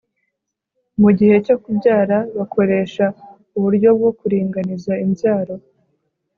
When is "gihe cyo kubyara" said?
1.17-2.17